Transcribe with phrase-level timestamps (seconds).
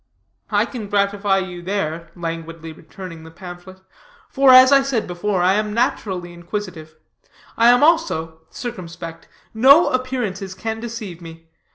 [0.49, 3.81] "I can gratify you there," languidly returning the pamphlet;
[4.29, 6.95] "for, as I said before, I am naturally inquisitive;
[7.55, 9.27] I am also circumspect.
[9.53, 11.45] No appearances can deceive me.